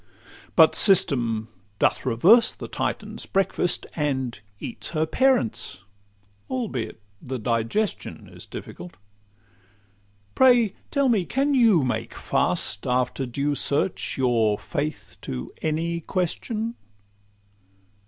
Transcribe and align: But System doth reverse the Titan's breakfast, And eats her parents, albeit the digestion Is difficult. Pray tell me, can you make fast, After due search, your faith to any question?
But 0.55 0.73
System 0.73 1.47
doth 1.77 2.07
reverse 2.07 2.53
the 2.53 2.67
Titan's 2.67 3.27
breakfast, 3.27 3.85
And 3.95 4.39
eats 4.59 4.87
her 4.97 5.05
parents, 5.05 5.83
albeit 6.49 6.99
the 7.21 7.37
digestion 7.37 8.27
Is 8.27 8.47
difficult. 8.47 8.95
Pray 10.33 10.73
tell 10.89 11.07
me, 11.07 11.23
can 11.23 11.53
you 11.53 11.83
make 11.83 12.15
fast, 12.15 12.87
After 12.87 13.27
due 13.27 13.53
search, 13.53 14.17
your 14.17 14.57
faith 14.57 15.19
to 15.21 15.51
any 15.61 15.99
question? 15.99 16.73